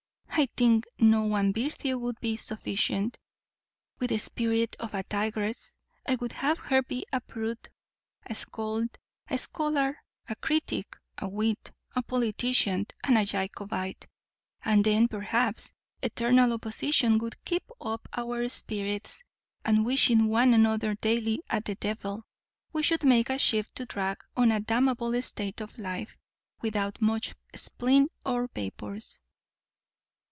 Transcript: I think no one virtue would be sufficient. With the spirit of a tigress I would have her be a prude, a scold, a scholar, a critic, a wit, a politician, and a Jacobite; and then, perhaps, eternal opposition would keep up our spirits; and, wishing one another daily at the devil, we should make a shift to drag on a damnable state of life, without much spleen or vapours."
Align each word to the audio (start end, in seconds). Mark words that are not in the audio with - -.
I 0.33 0.47
think 0.57 0.87
no 0.97 1.21
one 1.25 1.53
virtue 1.53 1.99
would 1.99 2.19
be 2.19 2.35
sufficient. 2.35 3.19
With 3.99 4.09
the 4.09 4.17
spirit 4.17 4.75
of 4.79 4.95
a 4.95 5.03
tigress 5.03 5.75
I 6.07 6.15
would 6.15 6.31
have 6.31 6.57
her 6.57 6.81
be 6.81 7.05
a 7.13 7.21
prude, 7.21 7.69
a 8.25 8.33
scold, 8.33 8.97
a 9.29 9.37
scholar, 9.37 9.97
a 10.27 10.35
critic, 10.35 10.97
a 11.19 11.27
wit, 11.27 11.71
a 11.95 12.01
politician, 12.01 12.87
and 13.03 13.19
a 13.19 13.25
Jacobite; 13.25 14.07
and 14.63 14.83
then, 14.83 15.07
perhaps, 15.07 15.73
eternal 16.01 16.53
opposition 16.53 17.19
would 17.19 17.43
keep 17.45 17.69
up 17.79 18.09
our 18.11 18.49
spirits; 18.49 19.21
and, 19.63 19.85
wishing 19.85 20.25
one 20.25 20.55
another 20.55 20.95
daily 20.95 21.43
at 21.51 21.65
the 21.65 21.75
devil, 21.75 22.25
we 22.73 22.81
should 22.81 23.03
make 23.03 23.29
a 23.29 23.37
shift 23.37 23.75
to 23.75 23.85
drag 23.85 24.17
on 24.35 24.51
a 24.51 24.59
damnable 24.59 25.21
state 25.21 25.61
of 25.61 25.77
life, 25.77 26.17
without 26.63 26.99
much 26.99 27.35
spleen 27.53 28.07
or 28.25 28.47
vapours." 28.55 29.19